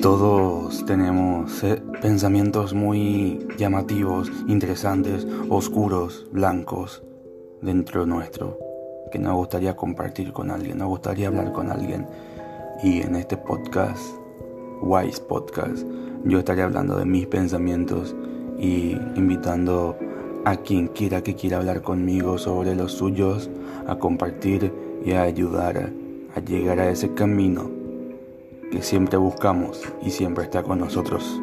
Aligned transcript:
Todos 0.00 0.84
tenemos 0.86 1.64
eh, 1.64 1.82
pensamientos 2.00 2.74
muy 2.74 3.46
llamativos, 3.58 4.30
interesantes, 4.46 5.26
oscuros, 5.48 6.26
blancos 6.30 7.02
dentro 7.60 8.06
nuestro, 8.06 8.58
que 9.10 9.18
nos 9.18 9.34
gustaría 9.34 9.74
compartir 9.74 10.32
con 10.32 10.50
alguien, 10.50 10.78
nos 10.78 10.88
gustaría 10.88 11.28
hablar 11.28 11.52
con 11.52 11.70
alguien. 11.70 12.06
Y 12.82 13.00
en 13.00 13.16
este 13.16 13.36
podcast, 13.36 14.02
Wise 14.82 15.20
Podcast, 15.22 15.86
yo 16.24 16.38
estaré 16.38 16.62
hablando 16.62 16.96
de 16.96 17.04
mis 17.04 17.26
pensamientos 17.26 18.14
y 18.58 18.92
invitando 19.16 19.96
a 20.44 20.56
quien 20.56 20.88
quiera 20.88 21.22
que 21.22 21.34
quiera 21.34 21.56
hablar 21.56 21.82
conmigo 21.82 22.38
sobre 22.38 22.74
los 22.76 22.92
suyos, 22.92 23.50
a 23.88 23.96
compartir 23.96 24.72
y 25.04 25.12
a 25.12 25.22
ayudar 25.22 25.90
a 26.36 26.40
llegar 26.40 26.78
a 26.80 26.90
ese 26.90 27.14
camino 27.14 27.75
que 28.70 28.82
siempre 28.82 29.16
buscamos 29.16 29.80
y 30.02 30.10
siempre 30.10 30.44
está 30.44 30.62
con 30.62 30.78
nosotros. 30.78 31.40